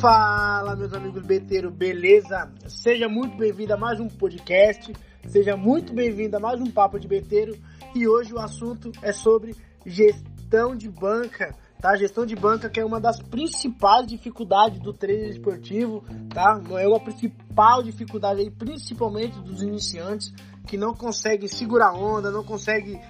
[0.00, 2.50] Fala, meus amigos beteiro, beleza?
[2.66, 4.92] Seja muito bem-vindo a mais um podcast,
[5.28, 7.56] seja muito bem-vindo a mais um Papo de Beteiro
[7.94, 9.54] e hoje o assunto é sobre
[9.86, 11.94] gestão de banca, tá?
[11.94, 16.04] Gestão de banca que é uma das principais dificuldades do treino esportivo,
[16.34, 16.60] tá?
[16.80, 20.34] É uma principal dificuldade aí, principalmente dos iniciantes
[20.66, 23.00] que não conseguem segurar onda, não conseguem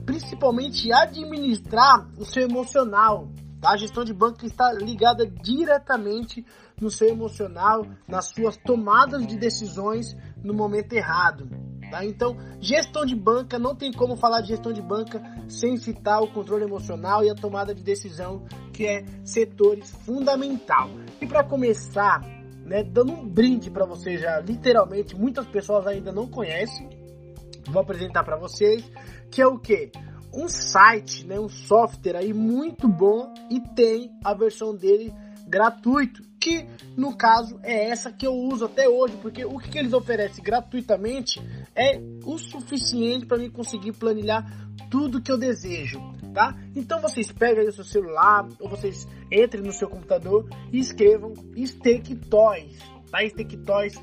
[0.00, 3.28] principalmente administrar o seu emocional,
[3.64, 3.70] Tá?
[3.70, 6.44] A gestão de banco está ligada diretamente
[6.78, 11.48] no seu emocional, nas suas tomadas de decisões no momento errado.
[11.90, 12.04] Tá?
[12.04, 16.30] Então, gestão de banca, não tem como falar de gestão de banca sem citar o
[16.30, 20.90] controle emocional e a tomada de decisão, que é setores fundamental.
[21.18, 22.20] E para começar,
[22.66, 26.86] né, dando um brinde para vocês já, literalmente, muitas pessoas ainda não conhecem,
[27.70, 28.84] vou apresentar para vocês,
[29.30, 29.90] que é o que?
[30.34, 35.14] um site, né, um software aí muito bom e tem a versão dele
[35.46, 36.66] gratuito, que
[36.96, 41.40] no caso é essa que eu uso até hoje, porque o que eles oferecem gratuitamente
[41.74, 44.44] é o suficiente para mim conseguir planilhar
[44.90, 46.00] tudo que eu desejo,
[46.32, 46.56] tá?
[46.74, 51.34] Então vocês pegam aí o seu celular ou vocês entrem no seu computador e escrevam
[51.64, 52.78] Stake Toys,
[53.10, 53.26] tá?
[53.28, 53.94] Stake Toys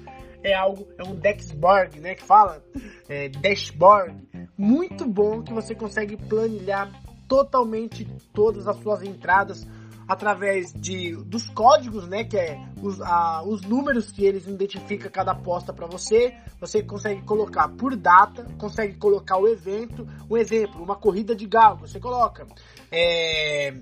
[0.43, 2.63] é algo, é um dashboard, né, que fala,
[3.07, 4.15] é, dashboard,
[4.57, 6.91] muito bom que você consegue planilhar
[7.27, 9.65] totalmente todas as suas entradas
[10.07, 15.31] através de dos códigos, né, que é os, a, os números que eles identificam cada
[15.31, 16.35] aposta para você.
[16.59, 20.05] Você consegue colocar por data, consegue colocar o evento.
[20.29, 22.45] Um exemplo, uma corrida de galo, você coloca
[22.91, 23.73] é,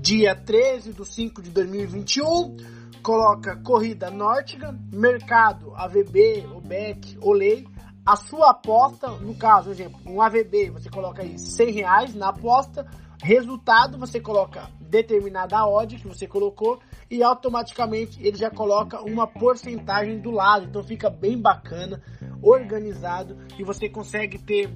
[0.00, 2.56] dia 13 de 5 de 2021,
[3.00, 7.66] coloca corrida Nórtica, mercado AVB, OBEC, Olay
[8.04, 12.86] a sua aposta, no caso, exemplo, um AVB, você coloca aí 100 reais na aposta,
[13.22, 20.18] resultado você coloca determinada odd que você colocou e automaticamente ele já coloca uma porcentagem
[20.18, 22.02] do lado, então fica bem bacana,
[22.42, 24.70] organizado e você consegue ter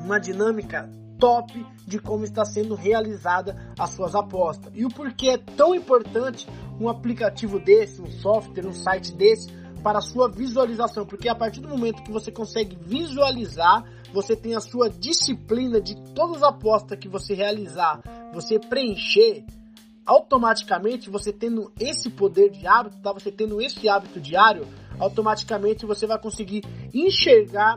[0.00, 4.72] uma dinâmica top de como está sendo realizada as suas apostas.
[4.74, 6.48] E o porquê é tão importante
[6.80, 9.50] um aplicativo desse, um software, um site desse
[9.82, 14.56] para a sua visualização, porque a partir do momento que você consegue visualizar, você tem
[14.56, 18.00] a sua disciplina de todas as apostas que você realizar,
[18.32, 19.44] você preencher,
[20.04, 23.12] automaticamente você tendo esse poder de hábito, tá?
[23.12, 24.66] Você tendo esse hábito diário,
[24.98, 26.62] automaticamente você vai conseguir
[26.94, 27.74] enxergar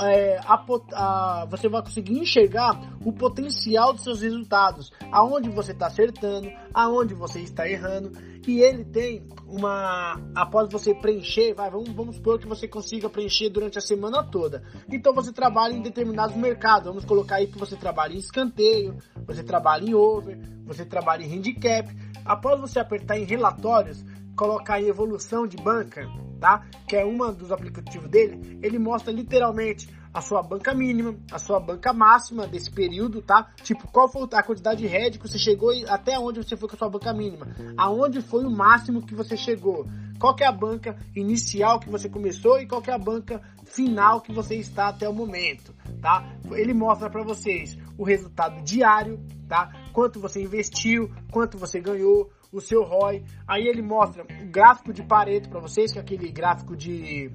[0.00, 5.86] é, a, a, você vai conseguir enxergar o potencial dos seus resultados, aonde você está
[5.86, 8.12] acertando, aonde você está errando,
[8.46, 10.18] e ele tem uma.
[10.34, 14.62] Após você preencher, vai, vamos, vamos supor que você consiga preencher durante a semana toda.
[14.90, 16.88] Então você trabalha em determinados mercados.
[16.88, 21.36] Vamos colocar aí que você trabalha em escanteio, você trabalha em over, você trabalha em
[21.36, 21.88] handicap.
[22.24, 24.02] Após você apertar em relatórios,
[24.36, 26.08] colocar em evolução de banca,
[26.40, 26.66] tá?
[26.86, 31.60] Que é uma dos aplicativos dele, ele mostra literalmente a sua banca mínima, a sua
[31.60, 33.50] banca máxima desse período, tá?
[33.62, 36.68] Tipo, qual foi a quantidade de head que você chegou e até onde você foi
[36.68, 37.46] com a sua banca mínima?
[37.76, 39.86] Aonde foi o máximo que você chegou?
[40.18, 44.32] Qual é a banca inicial que você começou e qual é a banca final que
[44.32, 46.36] você está até o momento, tá?
[46.50, 49.70] Ele mostra para vocês o resultado diário, tá?
[49.92, 53.24] Quanto você investiu, quanto você ganhou, o seu ROI.
[53.46, 57.30] Aí ele mostra o gráfico de Pareto para vocês, que é aquele gráfico de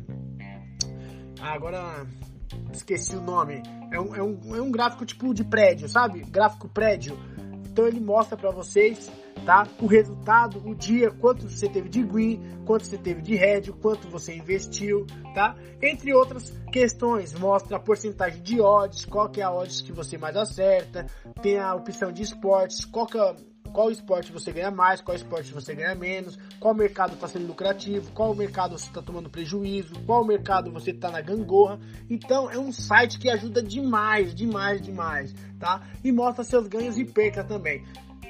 [1.44, 2.08] ah, agora
[2.72, 3.62] esqueci o nome.
[3.92, 6.22] É um, é, um, é um gráfico tipo de prédio, sabe?
[6.22, 7.20] Gráfico prédio.
[7.70, 9.12] Então ele mostra para vocês,
[9.46, 9.68] tá?
[9.82, 14.08] O resultado, o dia, quanto você teve de green, quanto você teve de red, quanto
[14.08, 15.56] você investiu, tá?
[15.82, 20.18] Entre outras questões, mostra a porcentagem de odds, qual que é a odds que você
[20.18, 21.08] mais acerta,
[21.42, 23.36] tem a opção de esportes, qual que é
[23.74, 28.12] qual esporte você ganha mais, qual esporte você ganha menos, qual mercado está sendo lucrativo,
[28.12, 31.80] qual mercado você está tomando prejuízo, qual mercado você está na gangorra.
[32.10, 35.82] Então é um site que ajuda demais, demais, demais, tá?
[36.04, 37.84] E mostra seus ganhos e percas também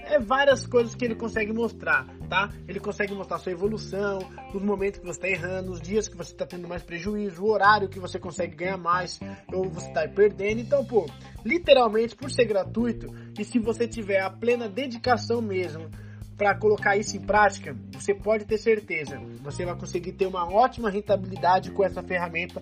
[0.06, 2.50] é várias coisas que ele consegue mostrar, tá?
[2.68, 4.20] Ele consegue mostrar sua evolução,
[4.54, 7.52] os momentos que você está errando, os dias que você está tendo mais prejuízo, o
[7.52, 9.20] horário que você consegue ganhar mais
[9.52, 10.62] ou você está perdendo.
[10.62, 11.06] Então, pô,
[11.46, 15.90] literalmente por ser gratuito e se você tiver a plena dedicação mesmo
[16.38, 20.90] para colocar isso em prática, você pode ter certeza, você vai conseguir ter uma ótima
[20.90, 22.62] rentabilidade com essa ferramenta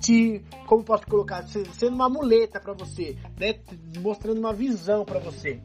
[0.00, 3.56] te, como posso colocar, sendo uma muleta para você, né?
[3.98, 5.60] Mostrando uma visão para você.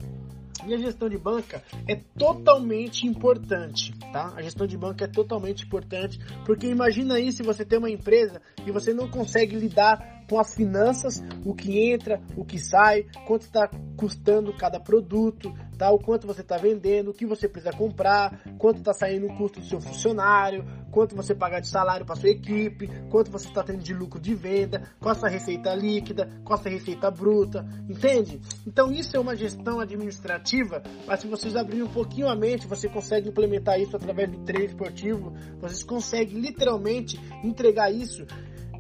[0.68, 4.34] E a gestão de banca é totalmente importante, tá?
[4.36, 8.42] A gestão de banca é totalmente importante, porque imagina aí se você tem uma empresa
[8.66, 13.44] e você não consegue lidar com as finanças, o que entra, o que sai, quanto
[13.44, 15.92] está custando cada produto, tá?
[15.92, 19.60] O quanto você está vendendo, o que você precisa comprar, quanto está saindo o custo
[19.60, 23.84] do seu funcionário, quanto você paga de salário para sua equipe, quanto você está tendo
[23.84, 28.40] de lucro de venda, qual a sua receita líquida, qual a sua receita bruta, entende?
[28.66, 32.88] Então isso é uma gestão administrativa, mas se vocês abrirem um pouquinho a mente, você
[32.88, 38.26] consegue implementar isso através do treino esportivo, vocês conseguem literalmente entregar isso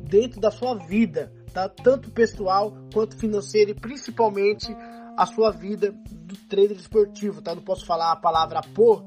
[0.02, 1.68] dentro da sua vida, tá?
[1.68, 4.74] Tanto pessoal quanto financeira e principalmente
[5.16, 7.56] a sua vida do trader esportivo, tá?
[7.56, 9.06] Não posso falar a palavra por,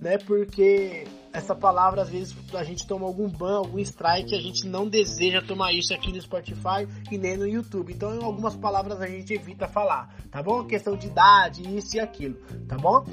[0.00, 0.18] né?
[0.18, 1.06] Porque
[1.38, 5.40] essa palavra, às vezes, a gente toma algum ban, algum strike, a gente não deseja
[5.40, 7.92] tomar isso aqui no Spotify e nem no YouTube.
[7.92, 10.64] Então, algumas palavras a gente evita falar, tá bom?
[10.64, 12.34] Questão de idade, isso e aquilo,
[12.66, 13.04] tá bom?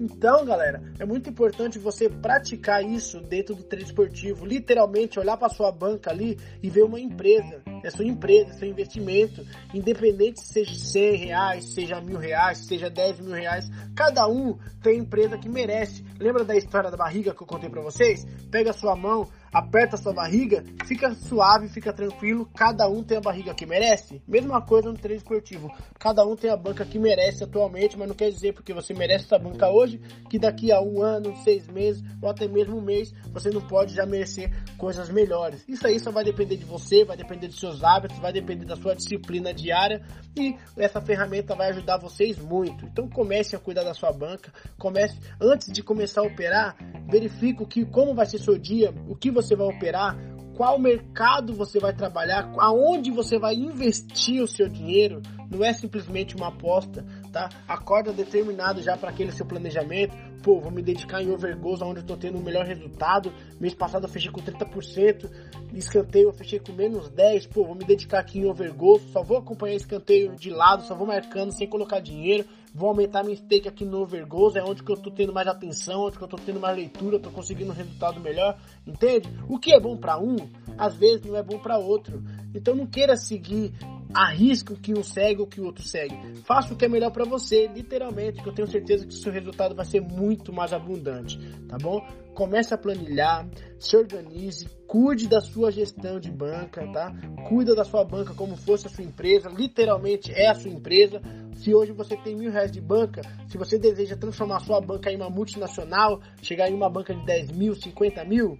[0.00, 5.48] Então, galera, é muito importante você praticar isso dentro do trade esportivo, literalmente olhar para
[5.48, 10.74] sua banca ali e ver uma empresa, é sua empresa, seu investimento, independente se seja
[10.74, 16.04] 100 reais, seja mil reais, seja 10 mil reais, cada um tem empresa que merece.
[16.18, 18.24] Lembra da história da barriga que eu contei para vocês?
[18.52, 23.20] Pega a sua mão, aperta sua barriga, fica suave, fica tranquilo, cada um tem a
[23.20, 24.20] barriga que merece.
[24.26, 28.16] Mesma coisa no treino esportivo, cada um tem a banca que merece atualmente, mas não
[28.16, 32.02] quer dizer porque você merece essa banca hoje, que daqui a um ano, seis meses,
[32.20, 35.64] ou até mesmo um mês, você não pode já merecer coisas melhores.
[35.68, 38.74] Isso aí só vai depender de você, vai depender dos seus hábitos, vai depender da
[38.74, 40.02] sua disciplina diária
[40.36, 42.84] e essa ferramenta vai ajudar vocês muito.
[42.86, 46.76] Então comece a cuidar da sua banca, comece antes de começar a operar,
[47.08, 50.16] verifique o que, como vai ser seu dia, o que você vai operar,
[50.56, 55.20] qual mercado você vai trabalhar, aonde você vai investir o seu dinheiro,
[55.50, 57.48] não é simplesmente uma aposta, tá?
[57.66, 60.16] Acorda determinado já para aquele seu planejamento.
[60.42, 63.32] Pô, vou me dedicar em overgoals, onde eu tô tendo o melhor resultado.
[63.58, 65.30] Mês passado eu fechei com 30%,
[65.72, 67.46] escanteio eu fechei com menos 10.
[67.46, 71.06] Pô, vou me dedicar aqui em overgoals, só vou acompanhar escanteio de lado, só vou
[71.06, 72.44] marcando sem colocar dinheiro.
[72.74, 76.06] Vou aumentar minha stake aqui no overgoals, é onde que eu tô tendo mais atenção,
[76.06, 79.28] onde que eu tô tendo mais leitura, tô conseguindo um resultado melhor, entende?
[79.48, 80.34] O que é bom para um,
[80.76, 82.20] às vezes não é bom para outro.
[82.52, 83.72] Então não queira seguir
[84.12, 86.16] arrisque o que um segue ou que o outro segue.
[86.42, 89.32] Faça o que é melhor para você, literalmente, que eu tenho certeza que o seu
[89.32, 91.38] resultado vai ser muito mais abundante,
[91.68, 92.00] tá bom?
[92.34, 93.48] Comece a planilhar,
[93.78, 97.12] se organize, cuide da sua gestão de banca, tá?
[97.48, 101.20] Cuida da sua banca como fosse a sua empresa, literalmente é a sua empresa.
[101.56, 105.16] Se hoje você tem mil reais de banca, se você deseja transformar sua banca em
[105.16, 108.58] uma multinacional, chegar em uma banca de 10 mil, 50 mil,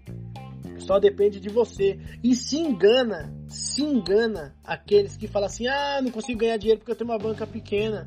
[0.79, 1.99] só depende de você.
[2.23, 6.93] E se engana, se engana aqueles que falam assim: ah, não consigo ganhar dinheiro porque
[6.93, 8.07] eu tenho uma banca pequena.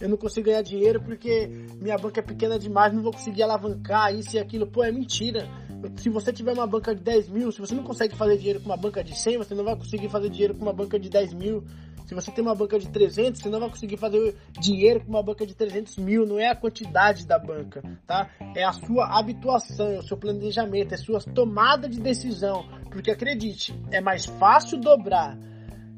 [0.00, 1.48] Eu não consigo ganhar dinheiro porque
[1.80, 4.66] minha banca é pequena demais, não vou conseguir alavancar isso e aquilo.
[4.66, 5.48] Pô, é mentira.
[5.96, 8.66] Se você tiver uma banca de 10 mil, se você não consegue fazer dinheiro com
[8.66, 11.34] uma banca de 100, você não vai conseguir fazer dinheiro com uma banca de 10
[11.34, 11.64] mil.
[12.08, 15.22] Se você tem uma banca de 300, você não vai conseguir fazer dinheiro com uma
[15.22, 16.24] banca de 300 mil.
[16.24, 18.30] Não é a quantidade da banca, tá?
[18.56, 22.66] É a sua habituação, é o seu planejamento, é a sua tomada de decisão.
[22.90, 25.38] Porque acredite, é mais fácil dobrar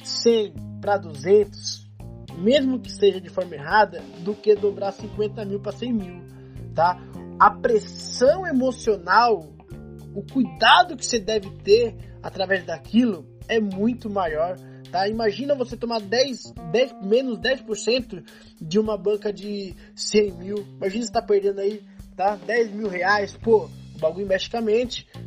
[0.02, 1.88] 100 para 200,
[2.38, 6.24] mesmo que seja de forma errada, do que dobrar 50 mil para 100 mil,
[6.74, 7.00] tá?
[7.38, 9.48] A pressão emocional,
[10.12, 14.56] o cuidado que você deve ter através daquilo é muito maior
[14.90, 15.08] Tá?
[15.08, 18.24] Imagina você tomar 10, 10, menos 10%
[18.60, 20.66] de uma banca de 100 mil.
[20.76, 21.82] Imagina você tá perdendo aí,
[22.16, 22.36] tá?
[22.36, 24.50] 10 mil reais, pô, bagulho mexe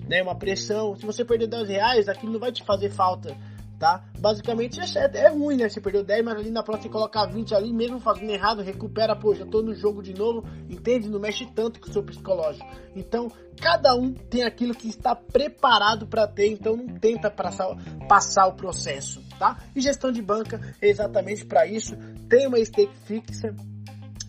[0.07, 0.21] né?
[0.21, 0.95] Uma pressão.
[0.95, 3.37] Se você perder 10 reais, aquilo não vai te fazer falta
[3.83, 4.01] tá?
[4.17, 5.67] Basicamente é, é ruim, né?
[5.67, 9.13] Você perdeu 10, mas ali na próxima você colocar 20 ali, mesmo fazendo errado, recupera,
[9.13, 11.09] pô, já tô no jogo de novo, entende?
[11.09, 12.65] Não mexe tanto com o seu psicológico.
[12.95, 17.75] Então, cada um tem aquilo que está preparado para ter, então não tenta passar,
[18.07, 19.57] passar o processo, tá?
[19.75, 21.97] E gestão de banca é exatamente para isso.
[22.29, 23.53] Tem uma stake fixa,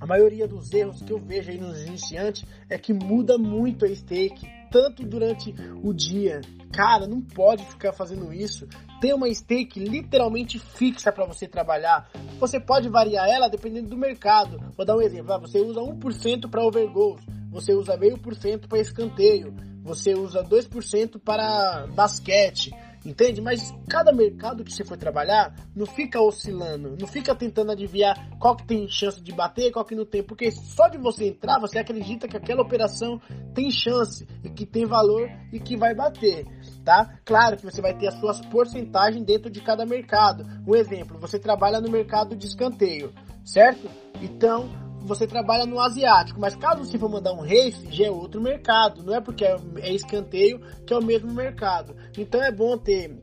[0.01, 3.95] a maioria dos erros que eu vejo aí nos iniciantes é que muda muito a
[3.95, 5.55] stake, tanto durante
[5.85, 6.41] o dia.
[6.73, 8.67] Cara, não pode ficar fazendo isso
[9.05, 12.09] tem uma stake literalmente fixa para você trabalhar.
[12.41, 14.59] Você pode variar ela dependendo do mercado.
[14.75, 15.39] Vou dar um exemplo.
[15.41, 21.21] Você usa 1% para overgoals, você usa meio por cento para escanteio, você usa 2%
[21.23, 22.73] para basquete.
[23.05, 23.41] Entende?
[23.41, 28.57] Mas cada mercado que você for trabalhar, não fica oscilando, não fica tentando adivinhar qual
[28.57, 31.79] que tem chance de bater, qual que não tem, porque só de você entrar, você
[31.79, 33.21] acredita que aquela operação
[33.55, 36.47] tem chance e que tem valor e que vai bater,
[36.83, 37.19] tá?
[37.25, 40.47] Claro que você vai ter as suas porcentagens dentro de cada mercado.
[40.67, 43.13] Um exemplo, você trabalha no mercado de escanteio,
[43.45, 43.87] certo?
[44.23, 48.41] Então, você trabalha no asiático, mas caso você for mandar um race, já é outro
[48.41, 51.95] mercado, não é porque é, é escanteio que é o mesmo mercado.
[52.17, 53.23] Então é bom ter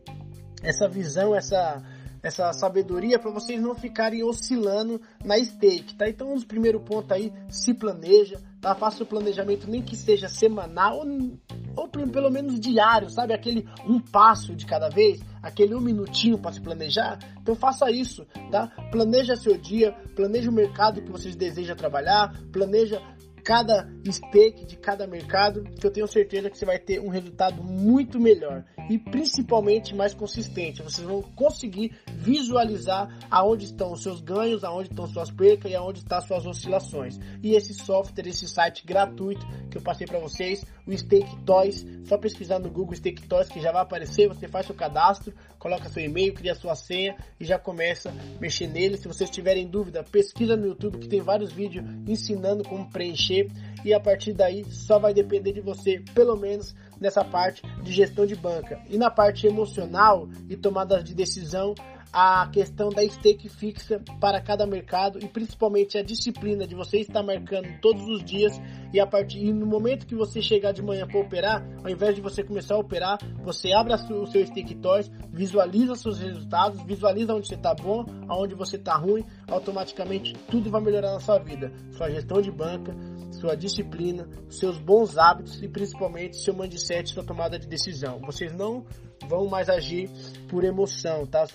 [0.63, 1.81] essa visão, essa
[2.23, 6.07] essa sabedoria para vocês não ficarem oscilando na stake, tá?
[6.07, 8.75] Então, os primeiro ponto aí, se planeja, tá?
[8.75, 11.39] Faça o planejamento nem que seja semanal ou,
[11.75, 13.33] ou pelo menos diário, sabe?
[13.33, 17.19] Aquele um passo de cada vez, aquele um minutinho para se planejar.
[17.41, 18.67] Então faça isso, tá?
[18.91, 23.01] Planeja seu dia, planeja o mercado que vocês desejam trabalhar, planeja
[23.51, 27.61] cada stake de cada mercado, que eu tenho certeza que você vai ter um resultado
[27.61, 30.81] muito melhor e principalmente mais consistente.
[30.81, 35.99] Vocês vão conseguir visualizar aonde estão os seus ganhos, aonde estão suas percas e aonde
[35.99, 37.19] estão suas oscilações.
[37.43, 42.17] E esse software, esse site gratuito que eu passei para vocês, o Stake Toys, só
[42.17, 46.03] pesquisar no Google Stake Toys que já vai aparecer, você faz seu cadastro, coloca seu
[46.03, 48.97] e-mail, cria sua senha e já começa a mexer nele.
[48.97, 53.40] Se vocês tiverem dúvida, pesquisa no YouTube que tem vários vídeos ensinando como preencher
[53.83, 58.25] e a partir daí só vai depender de você, pelo menos nessa parte de gestão
[58.25, 58.79] de banca.
[58.89, 61.73] E na parte emocional e tomada de decisão,
[62.13, 67.23] a questão da stake fixa para cada mercado e principalmente a disciplina de você estar
[67.23, 68.59] marcando todos os dias
[68.93, 72.15] e a partir e no momento que você chegar de manhã para operar, ao invés
[72.15, 77.33] de você começar a operar, você abre o seu stake toys, visualiza seus resultados, visualiza
[77.33, 81.71] onde você está bom, aonde você está ruim, automaticamente tudo vai melhorar na sua vida,
[81.91, 82.93] sua gestão de banca,
[83.31, 88.19] sua disciplina, seus bons hábitos e principalmente seu mindset, sua tomada de decisão.
[88.19, 88.85] Vocês não
[89.27, 90.09] vão mais agir
[90.49, 91.45] por emoção, tá?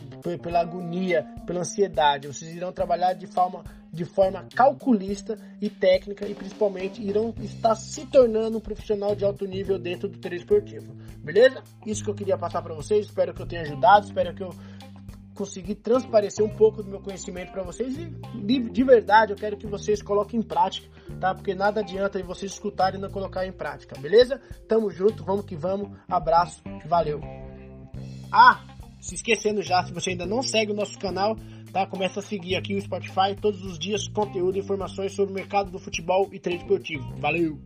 [0.42, 2.26] Pela agonia, pela ansiedade.
[2.26, 8.06] Vocês irão trabalhar de forma, de forma calculista e técnica e principalmente irão estar se
[8.06, 10.95] tornando um profissional de alto nível dentro do treino esportivo.
[11.18, 11.62] Beleza?
[11.85, 13.06] Isso que eu queria passar para vocês.
[13.06, 14.06] Espero que eu tenha ajudado.
[14.06, 14.50] Espero que eu
[15.37, 19.57] consegui transparecer um pouco do meu conhecimento para vocês e de, de, verdade eu quero
[19.57, 20.88] que vocês coloquem em prática,
[21.21, 21.35] tá?
[21.35, 24.40] Porque nada adianta vocês escutarem e não colocar em prática, beleza?
[24.66, 27.21] Tamo junto, vamos que vamos, abraço, valeu!
[28.33, 28.64] Ah,
[29.00, 31.37] se esquecendo já, se você ainda não segue o nosso canal,
[31.73, 31.87] tá?
[31.87, 35.71] Começa a seguir aqui o Spotify todos os dias conteúdo e informações sobre o mercado
[35.71, 37.14] do futebol e treino esportivo.
[37.19, 37.61] Valeu!